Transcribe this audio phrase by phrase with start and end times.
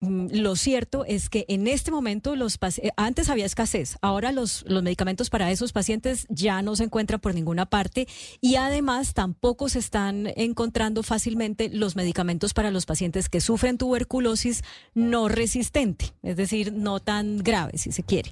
[0.00, 4.64] Mm, lo cierto es que en este momento los eh, antes había escasez, ahora los,
[4.68, 8.06] los medicamentos para esos pacientes ya no se encuentran por ninguna parte
[8.40, 14.62] y además tampoco se están encontrando fácilmente los medicamentos para los pacientes que sufren tuberculosis
[14.94, 18.30] no resistente, es decir, no tan grave si se quiere.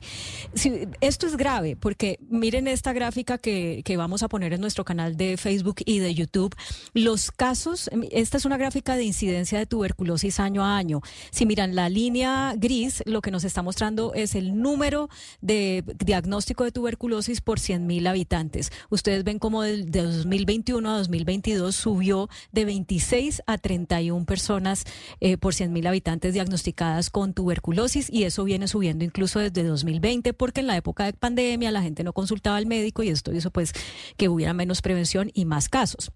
[1.01, 5.17] esto es grave porque miren esta gráfica que, que vamos a poner en nuestro canal
[5.17, 6.55] de Facebook y de YouTube.
[6.95, 11.01] Los casos, esta es una gráfica de incidencia de tuberculosis año a año.
[11.33, 15.09] Si miran, la línea gris lo que nos está mostrando es el número
[15.41, 18.71] de diagnóstico de tuberculosis por 100.000 habitantes.
[18.91, 24.85] Ustedes ven cómo de 2021 a 2022 subió de 26 a 31 personas
[25.21, 30.61] eh, por 100.000 habitantes diagnosticadas con tuberculosis y eso viene subiendo incluso desde 2020 porque
[30.61, 33.73] en la época de pandemia la gente no consultaba al médico y esto hizo pues
[34.19, 36.13] que hubiera menos prevención y más casos.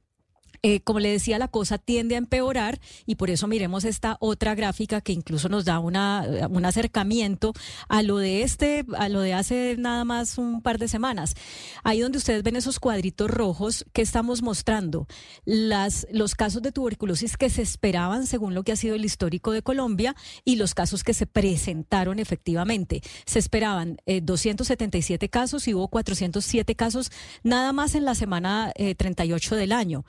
[0.63, 4.55] Eh, como le decía, la cosa tiende a empeorar y por eso miremos esta otra
[4.55, 7.55] gráfica que incluso nos da una, un acercamiento
[7.89, 11.35] a lo de este, a lo de hace nada más un par de semanas.
[11.83, 15.07] Ahí donde ustedes ven esos cuadritos rojos que estamos mostrando,
[15.47, 19.53] las, los casos de tuberculosis que se esperaban según lo que ha sido el histórico
[19.53, 23.01] de Colombia y los casos que se presentaron efectivamente.
[23.25, 27.11] Se esperaban 277 eh, casos y hubo 407 casos
[27.43, 30.05] nada más en la semana 38 eh, del año.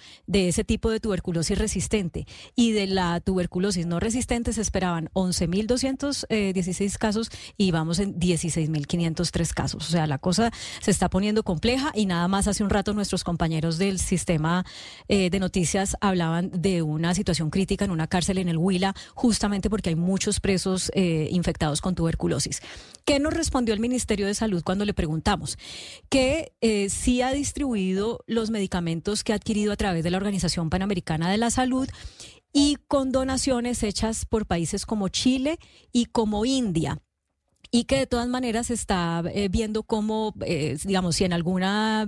[0.47, 2.25] Ese tipo de tuberculosis resistente
[2.55, 9.53] y de la tuberculosis no resistente se esperaban 11.216 eh, casos y vamos en 16.503
[9.53, 9.87] casos.
[9.87, 13.23] O sea, la cosa se está poniendo compleja y nada más hace un rato nuestros
[13.23, 14.65] compañeros del sistema
[15.07, 19.69] eh, de noticias hablaban de una situación crítica en una cárcel en el Huila justamente
[19.69, 22.61] porque hay muchos presos eh, infectados con tuberculosis.
[23.05, 25.57] ¿Qué nos respondió el Ministerio de Salud cuando le preguntamos?
[26.09, 26.53] Que
[26.89, 31.29] sí ha distribuido los medicamentos que ha adquirido a través de la organización Organización Panamericana
[31.29, 31.89] de la Salud
[32.53, 35.59] y con donaciones hechas por países como Chile
[35.91, 37.01] y como India
[37.73, 42.01] y que de todas maneras está eh, viendo cómo, eh, digamos, si en alguna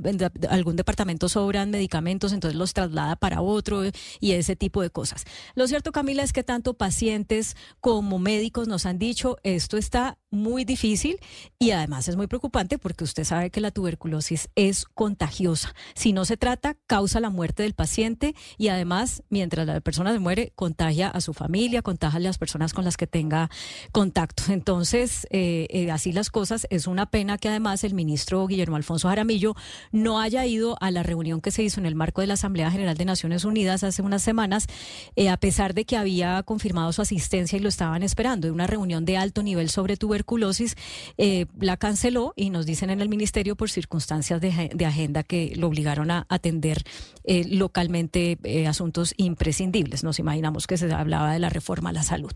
[0.49, 3.83] algún departamento sobran medicamentos, entonces los traslada para otro
[4.19, 5.23] y ese tipo de cosas.
[5.55, 10.65] Lo cierto, Camila, es que tanto pacientes como médicos nos han dicho esto está muy
[10.65, 11.19] difícil
[11.59, 15.73] y además es muy preocupante porque usted sabe que la tuberculosis es contagiosa.
[15.95, 20.19] Si no se trata, causa la muerte del paciente y además, mientras la persona se
[20.19, 23.49] muere, contagia a su familia, contagia a las personas con las que tenga
[23.91, 24.43] contacto.
[24.49, 29.07] Entonces, eh, eh, así las cosas, es una pena que además el ministro Guillermo Alfonso
[29.07, 29.55] Jaramillo
[29.91, 32.71] no haya ido a la reunión que se hizo en el marco de la Asamblea
[32.71, 34.67] General de Naciones Unidas hace unas semanas,
[35.15, 38.67] eh, a pesar de que había confirmado su asistencia y lo estaban esperando, de una
[38.67, 40.75] reunión de alto nivel sobre tuberculosis
[41.17, 45.67] eh, la canceló y nos dicen en el ministerio por circunstancias de, agenda que lo
[45.67, 46.83] obligaron a atender
[47.23, 50.03] eh, localmente eh, asuntos imprescindibles.
[50.03, 52.33] Nos imaginamos que se hablaba de la reforma a la salud.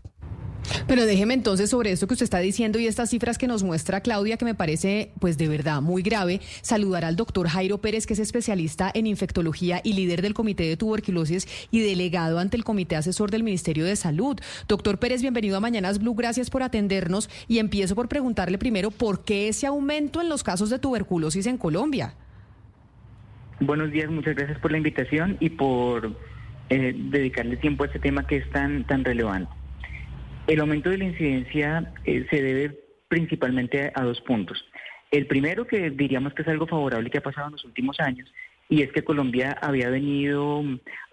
[0.86, 4.00] Pero déjeme entonces sobre esto que usted está diciendo y estas cifras que nos muestra
[4.00, 8.14] Claudia, que me parece pues de verdad muy grave, saludar al doctor Jairo Pérez, que
[8.14, 12.96] es especialista en infectología y líder del Comité de Tuberculosis y delegado ante el Comité
[12.96, 14.38] Asesor del Ministerio de Salud.
[14.66, 19.24] Doctor Pérez, bienvenido a Mañanas Blue, gracias por atendernos y empiezo por preguntarle primero por
[19.24, 22.14] qué ese aumento en los casos de tuberculosis en Colombia.
[23.60, 26.12] Buenos días, muchas gracias por la invitación y por
[26.70, 29.57] eh, dedicarle tiempo a este tema que es tan, tan relevante.
[30.48, 34.64] El aumento de la incidencia eh, se debe principalmente a, dos puntos.
[35.10, 38.32] El primero, que diríamos que es algo favorable que ha pasado en los últimos años,
[38.70, 40.64] y es que Colombia había venido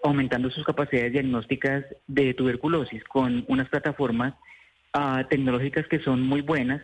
[0.02, 4.32] aumentando sus capacidades diagnósticas de tuberculosis con unas plataformas
[4.94, 6.80] ah, tecnológicas que son muy buenas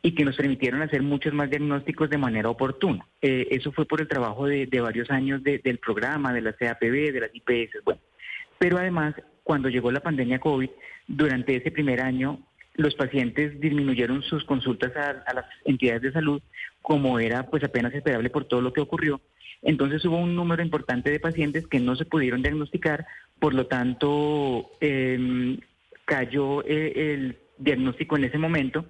[0.00, 3.04] y que nos permitieron hacer muchos más diagnósticos de manera oportuna.
[3.20, 7.20] Eh, eso fue por el trabajo de, varios años del programa, de la CAPB, de
[7.20, 8.00] las IPS, bueno.
[8.58, 9.14] Pero además,
[9.46, 10.68] cuando llegó la pandemia COVID,
[11.06, 12.40] durante ese primer año
[12.74, 16.42] los pacientes disminuyeron sus consultas a, las entidades de salud,
[16.82, 19.20] como era pues apenas esperable por todo lo que ocurrió.
[19.62, 23.06] Entonces hubo un número importante de pacientes que no se pudieron diagnosticar,
[23.38, 25.58] por lo tanto em,
[26.06, 28.84] cayó eh, el diagnóstico en ese momento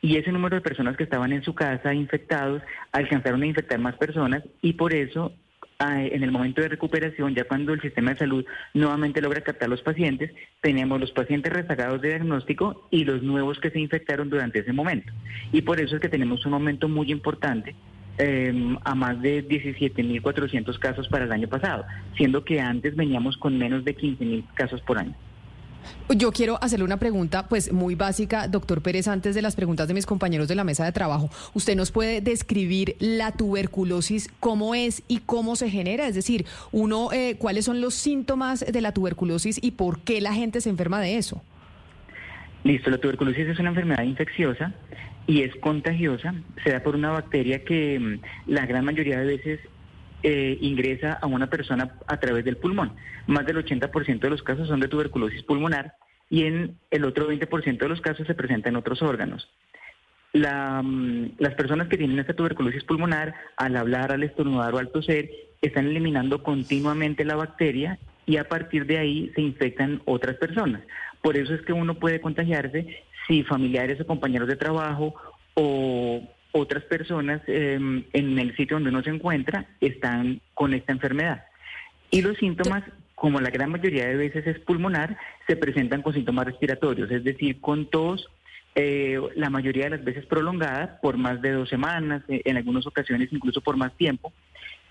[0.00, 2.62] y ese número de personas que estaban en su casa infectados
[2.92, 5.34] alcanzaron a infectar más personas y por eso
[5.80, 8.44] en el momento de recuperación, ya cuando el sistema de salud
[8.74, 13.70] nuevamente logra captar los pacientes, tenemos los pacientes rezagados de diagnóstico y los nuevos que
[13.70, 15.12] se infectaron durante ese momento.
[15.52, 17.76] Y por eso es que tenemos un aumento muy importante
[18.18, 21.84] em, a más de 17.400 casos para el año pasado,
[22.16, 25.14] siendo que antes veníamos con menos de 15.000 casos por año.
[26.16, 29.94] Yo quiero hacerle una pregunta, pues muy básica, doctor Pérez, antes de las preguntas de
[29.94, 31.30] mis compañeros de la mesa de trabajo.
[31.54, 36.06] ¿Usted nos puede describir la tuberculosis, cómo es y cómo se genera?
[36.06, 40.32] Es decir, uno, eh, ¿cuáles son los síntomas de la tuberculosis y por qué la
[40.32, 41.42] gente se enferma de eso?
[42.64, 44.74] Listo, la tuberculosis es una enfermedad infecciosa
[45.26, 46.34] y es contagiosa.
[46.64, 49.60] Se da por una bacteria que mm, la gran mayoría de veces
[50.22, 52.94] eh, ingresa a una persona a través del pulmón.
[53.26, 55.94] Más del 80% de los casos son de tuberculosis pulmonar
[56.30, 59.48] y en el otro 20% de los casos se presenta en otros órganos.
[60.34, 65.30] Mm, las personas que tienen esta tuberculosis pulmonar, al hablar, al estornudar o al toser,
[65.62, 70.82] están eliminando continuamente la bacteria y a partir de ahí se infectan otras personas.
[71.22, 72.86] Por eso es que uno puede contagiarse
[73.26, 75.14] si familiares o compañeros de trabajo
[75.54, 76.22] o
[76.52, 81.44] otras personas em, en el sitio donde uno se encuentra están con esta enfermedad.
[82.10, 82.84] Y los síntomas,
[83.14, 85.16] como la gran mayoría de veces es pulmonar,
[85.46, 88.28] se presentan con síntomas respiratorios, es decir, con tos,
[88.74, 92.86] eh, la mayoría de las veces prolongada por más de dos semanas, eh, en algunas
[92.86, 94.32] ocasiones incluso por más tiempo,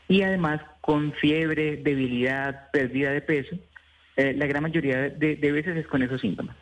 [0.07, 3.57] y además con fiebre, debilidad, pérdida de peso,
[4.15, 6.55] eh, la gran mayoría de veces es con esos síntomas.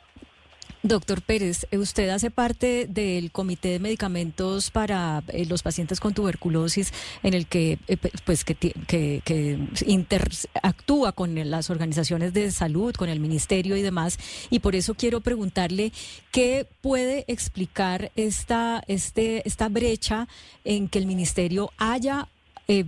[0.88, 6.14] Doctor Pérez, eh, usted hace parte del Comité de Medicamentos para eh, los pacientes con
[6.14, 6.94] tuberculosis,
[7.24, 13.20] en el que, eh, pues, que, que, interactúa con las organizaciones de salud, con el
[13.20, 14.20] ministerio y demás.
[14.52, 15.92] Y por eso quiero preguntarle
[16.32, 20.28] qué puede explicar esta, este, esta brecha
[20.66, 22.28] en que el ministerio haya
[22.68, 22.86] eh,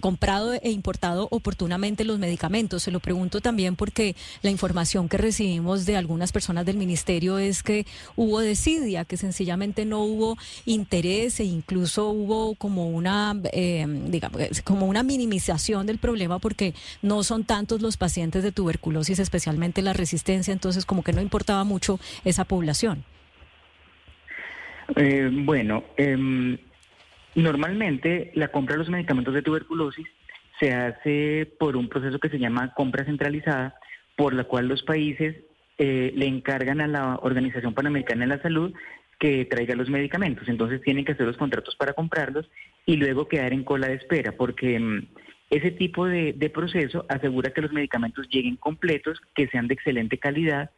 [0.00, 2.82] comprado e importado oportunamente los medicamentos.
[2.82, 7.62] Se lo pregunto también porque la información que recibimos de algunas personas del ministerio es
[7.62, 7.86] que
[8.16, 14.86] hubo desidia, que sencillamente no hubo interés e incluso hubo como una, eh, digamos, como
[14.86, 20.52] una minimización del problema porque no son tantos los pacientes de tuberculosis, especialmente la resistencia,
[20.52, 23.04] entonces como que no importaba mucho esa población.
[24.96, 26.58] Eh, bueno, eh,
[27.34, 30.06] Normalmente la compra de los medicamentos de tuberculosis
[30.58, 33.74] se hace por un proceso que se llama compra centralizada,
[34.16, 35.36] por la cual los países
[35.78, 38.74] eh, le encargan a la Organización Panamericana de la Salud
[39.18, 40.48] que traiga los medicamentos.
[40.48, 42.50] Entonces tienen que hacer los contratos para comprarlos
[42.84, 45.06] y luego quedar en cola de espera, porque mm,
[45.50, 50.18] ese tipo de, de proceso asegura que los medicamentos lleguen completos, que sean de excelente
[50.18, 50.70] calidad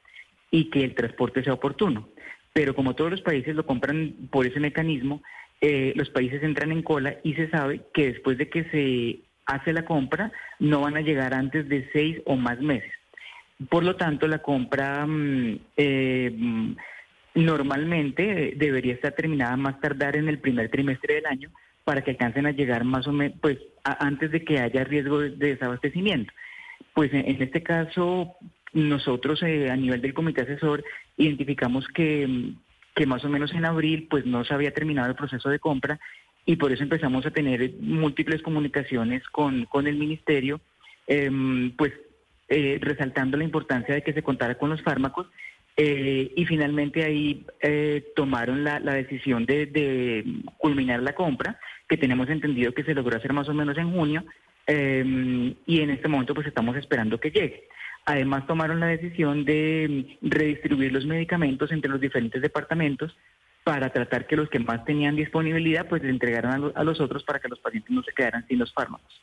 [0.50, 2.08] y que el transporte sea oportuno.
[2.52, 5.22] Pero como todos los países lo compran por ese mecanismo,
[5.64, 9.72] eh, los países entran en cola y se sabe que después de que se hace
[9.72, 12.92] la compra no van a llegar antes de seis o más meses.
[13.68, 16.74] Por lo tanto, la compra mm, eh,
[17.36, 21.50] normalmente debería estar terminada más tardar en el primer trimestre del año
[21.84, 25.30] para que alcancen a llegar más o menos, pues antes de que haya riesgo de,
[25.30, 26.32] desabastecimiento.
[26.92, 28.34] Pues en, este caso,
[28.72, 30.82] nosotros eh, a nivel del comité asesor
[31.16, 32.56] identificamos que mm,
[32.94, 35.98] que más o menos en abril pues no se había terminado el proceso de compra
[36.44, 40.60] y por eso empezamos a tener múltiples comunicaciones con, con el ministerio,
[41.06, 41.92] em, pues
[42.48, 45.26] eh, resaltando la importancia de que se contara con los fármacos
[45.76, 50.24] eh, y finalmente ahí eh, tomaron la, decisión de, de,
[50.58, 51.58] culminar la compra,
[51.88, 54.24] que tenemos entendido que se logró hacer más o menos en junio,
[54.66, 57.68] em, y en este momento pues estamos esperando que llegue.
[58.04, 63.16] Además, tomaron la decisión de redistribuir los medicamentos entre los diferentes departamentos
[63.64, 67.38] para tratar que los que más tenían disponibilidad, pues le entregaran a, los otros para
[67.38, 69.20] que los pacientes no se quedaran sin los fármacos.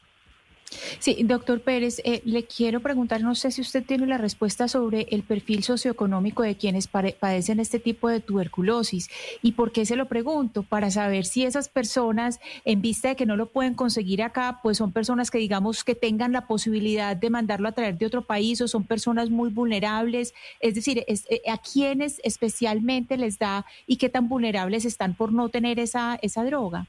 [1.00, 5.08] Sí, doctor Pérez, eh, le quiero preguntar, no sé si usted tiene la respuesta sobre
[5.12, 9.10] el perfil socioeconómico de quienes padecen este tipo de tuberculosis.
[9.42, 10.64] ¿Y por qué se lo pregunto?
[10.64, 14.78] Para saber si esas personas, en vista de que no lo pueden conseguir acá, pues
[14.78, 18.62] son personas que digamos que tengan la posibilidad de mandarlo a traer de otro país
[18.62, 20.34] o son personas muy vulnerables.
[20.60, 25.50] Es decir, eh, ¿a quiénes especialmente les da y qué tan vulnerables están por no
[25.50, 26.88] tener esa, esa droga?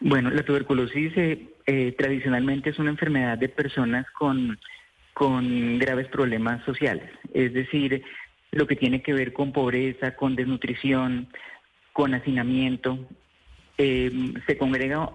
[0.00, 4.58] Bueno, la tuberculosis eh, eh, tradicionalmente es una enfermedad de personas con,
[5.12, 8.02] con graves problemas sociales, es decir,
[8.52, 11.28] lo que tiene que ver con pobreza, con desnutrición,
[11.92, 12.98] con hacinamiento.
[13.76, 14.10] Eh,
[14.46, 15.10] se congrega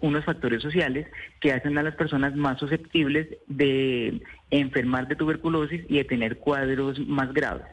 [0.00, 1.08] unos factores sociales
[1.40, 4.22] que hacen a las personas más susceptibles de
[4.52, 7.66] enfermar de tuberculosis y de tener cuadros más graves.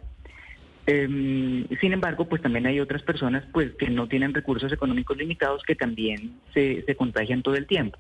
[0.88, 5.62] Eh, sin embargo, pues también hay otras personas pues que no tienen recursos económicos limitados
[5.62, 8.00] que también se contagian todo el tiempo.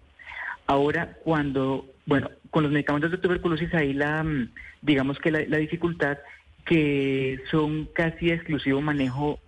[0.67, 4.49] Ahora, cuando, bueno, con los medicamentos de tuberculosis hay la, mm,
[4.81, 6.17] digamos que la, dificultad
[6.65, 9.39] que son casi exclusivo manejo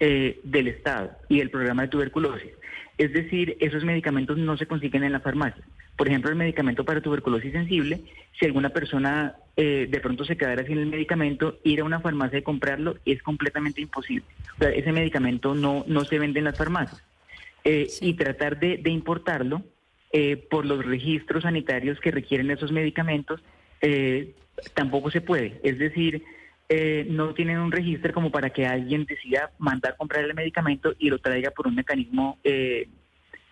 [0.00, 2.50] eh, del Estado y del programa de tuberculosis.
[2.98, 5.64] Es decir, esos medicamentos no se consiguen en la farmacia.
[5.96, 8.00] Por ejemplo, el medicamento para tuberculosis sensible,
[8.38, 12.40] si alguna persona eh, de pronto se quedara sin el medicamento, ir a una farmacia
[12.40, 14.26] y comprarlo es completamente imposible.
[14.56, 17.02] O sea, ese medicamento no, no se vende en las farmacias.
[17.66, 19.62] Eh, y tratar de, importarlo
[20.14, 23.42] eh, por los registros sanitarios que requieren esos medicamentos
[24.72, 25.60] tampoco se puede.
[25.62, 26.24] Es decir,
[26.68, 31.10] eh, no tienen un registro como para que alguien decida mandar comprar el medicamento y
[31.10, 32.88] lo traiga por un mecanismo eh,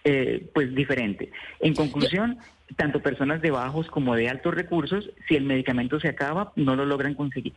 [0.04, 1.31] eh, pues diferente.
[1.61, 2.38] En conclusión,
[2.76, 6.87] tanto personas de bajos como de altos recursos, si el medicamento se acaba, no lo
[6.87, 7.52] logran conseguir.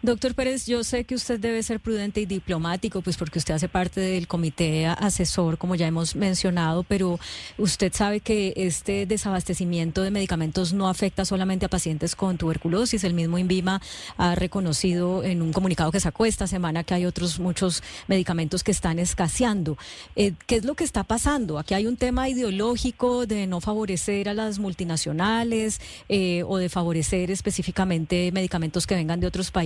[0.00, 3.68] Doctor Pérez, yo sé que usted debe ser prudente y diplomático, pues porque usted hace
[3.68, 7.18] parte del comité asesor, como ya hemos mencionado, pero
[7.56, 13.02] usted sabe que este desabastecimiento de medicamentos no afecta solamente a pacientes con tuberculosis.
[13.02, 13.82] El mismo INVIMA
[14.16, 18.70] ha reconocido en un comunicado que sacó esta semana que hay otros muchos medicamentos que
[18.70, 19.76] están escaseando.
[20.14, 21.58] Eh, ¿Qué es lo que está pasando?
[21.58, 27.32] Aquí hay un tema ideológico de no favorecer a las multinacionales eh, o de favorecer
[27.32, 29.57] específicamente medicamentos que vengan de otros países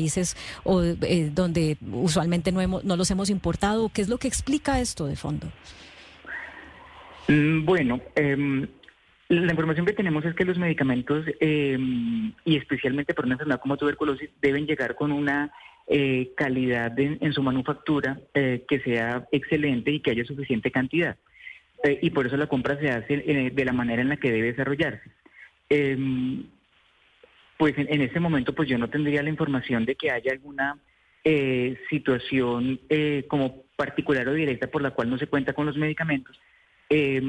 [0.65, 3.89] o eh, donde usualmente no, hemos, no los hemos importado?
[3.89, 5.49] ¿Qué es lo que explica esto de fondo?
[7.29, 8.67] Mm, bueno, em,
[9.29, 13.77] la información que tenemos es que los medicamentos, em, y especialmente por una enfermedad como
[13.77, 15.53] tuberculosis, deben llegar con una
[15.89, 21.17] eh, calidad en su manufactura eh, que sea excelente y que haya suficiente cantidad.
[22.01, 23.17] y por eso la compra se hace
[23.53, 25.11] de la manera en la que debe desarrollarse.
[27.63, 30.79] Em, pues en, este momento pues yo no tendría la información de que haya alguna
[31.25, 35.77] eh, situación eh, como particular o directa por la cual no se cuenta con los
[35.77, 36.39] medicamentos.
[36.91, 37.23] Eh,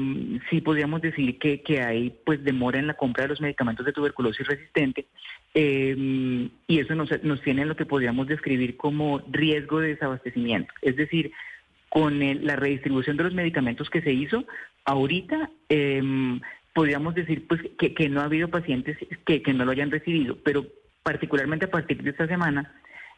[0.50, 3.92] sí podríamos decir que, que, hay pues demora en la compra de los medicamentos de
[3.92, 5.06] tuberculosis resistente
[5.54, 10.74] em, y eso nos, nos tiene en lo que podríamos describir como riesgo de desabastecimiento.
[10.82, 11.32] Es decir,
[11.88, 14.44] con la redistribución de los medicamentos que se hizo,
[14.84, 16.40] ahorita em,
[16.74, 20.66] podríamos decir pues que, no ha habido pacientes que, que, no lo hayan recibido, pero
[21.02, 22.74] particularmente a partir de esta semana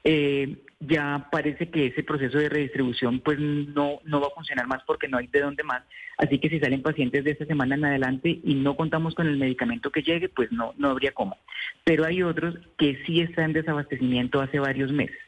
[0.09, 4.83] eh, ya parece que ese proceso de redistribución pues no, no va a funcionar más
[4.87, 5.83] porque no hay de dónde más.
[6.17, 9.37] Así que si salen pacientes de esta semana en adelante y no contamos con el
[9.37, 11.37] medicamento que llegue, pues no, no habría cómo.
[11.83, 15.19] Pero hay otros que sí están en desabastecimiento hace varios meses,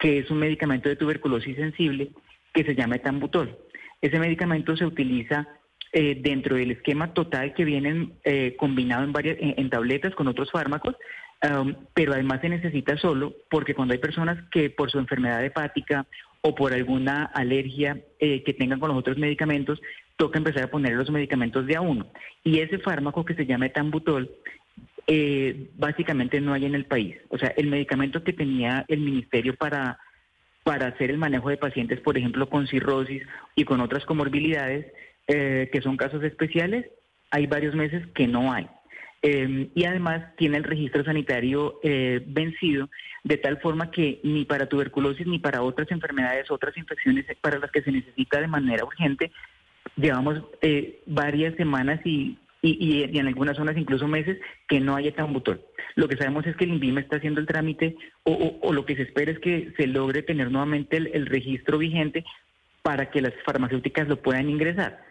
[0.00, 2.10] que es un medicamento de tuberculosis sensible
[2.52, 3.56] que se llama etambutol.
[4.02, 5.46] Ese medicamento se utiliza
[5.98, 10.50] eh, dentro del esquema total que vienen eh, combinado en varias en, tabletas con otros
[10.50, 10.94] fármacos,
[11.42, 16.06] um, pero además se necesita solo porque cuando hay personas que por su enfermedad hepática
[16.42, 19.80] o por alguna alergia eh, que tengan con los otros medicamentos,
[20.16, 22.06] toca empezar a poner los medicamentos de a uno.
[22.44, 24.30] Y ese fármaco que se llama etambutol,
[25.06, 27.16] eh, básicamente no hay en el país.
[27.30, 29.98] O sea, el medicamento que tenía el ministerio para,
[30.62, 33.22] para hacer el manejo de pacientes, por ejemplo, con cirrosis
[33.54, 34.92] y con otras comorbilidades,
[35.28, 36.86] eh, que son casos especiales,
[37.30, 38.68] hay varios meses que no hay.
[39.22, 42.88] Em, y además tiene el registro sanitario eh, vencido,
[43.24, 47.72] de tal forma que ni para tuberculosis ni para otras enfermedades, otras infecciones para las
[47.72, 49.32] que se necesita de manera urgente,
[49.96, 55.60] llevamos eh, varias semanas y, y, en algunas zonas incluso meses que no haya tambutol.
[55.96, 58.94] Lo que sabemos es que el INVIMA está haciendo el trámite o, o, lo que
[58.94, 62.24] se espera es que se logre tener nuevamente el registro vigente
[62.82, 65.04] para que las farmacéuticas lo puedan ingresar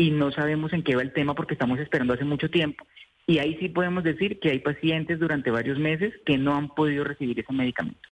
[0.00, 2.86] y no sabemos en qué va el tema porque estamos esperando hace mucho tiempo.
[3.26, 7.04] Y ahí sí podemos decir que hay pacientes durante varios meses que no han podido
[7.04, 8.08] recibir ese medicamento.